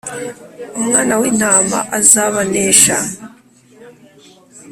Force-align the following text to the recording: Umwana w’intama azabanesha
Umwana 0.79 1.13
w’intama 1.21 1.79
azabanesha 1.99 2.97